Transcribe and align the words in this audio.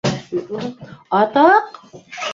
А-т-а-а-ҡ! 1.19 1.81